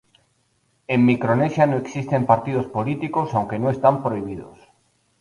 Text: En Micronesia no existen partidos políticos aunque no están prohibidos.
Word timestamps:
En 0.87 1.05
Micronesia 1.05 1.67
no 1.67 1.77
existen 1.77 2.25
partidos 2.25 2.65
políticos 2.65 3.35
aunque 3.35 3.59
no 3.59 3.69
están 3.69 4.01
prohibidos. 4.01 4.57